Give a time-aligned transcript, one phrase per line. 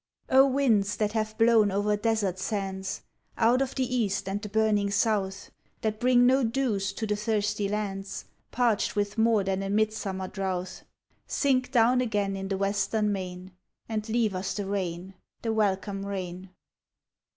[0.31, 3.03] WINDS that have blown over desert sands,
[3.37, 7.69] Out of the east and the burning south, That bring no dews to the thirsty
[7.69, 10.81] lands Parched with more than a midsummer drouth,
[11.27, 13.51] Sink down again in the western main,
[13.87, 16.49] And leave us the rain— the welcome rain.